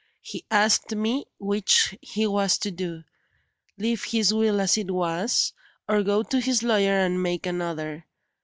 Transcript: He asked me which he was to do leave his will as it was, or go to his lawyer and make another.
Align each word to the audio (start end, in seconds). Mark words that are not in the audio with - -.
He 0.23 0.43
asked 0.49 0.95
me 0.95 1.27
which 1.37 1.95
he 2.01 2.25
was 2.25 2.57
to 2.57 2.71
do 2.71 3.03
leave 3.77 4.03
his 4.05 4.33
will 4.33 4.59
as 4.59 4.75
it 4.75 4.89
was, 4.89 5.53
or 5.87 6.01
go 6.01 6.23
to 6.23 6.39
his 6.41 6.63
lawyer 6.63 7.01
and 7.05 7.21
make 7.21 7.45
another. 7.45 8.07